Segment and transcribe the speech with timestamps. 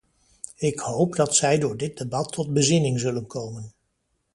[0.57, 3.71] Ik hoop dat zij door dit debat tot bezinning zullen komen.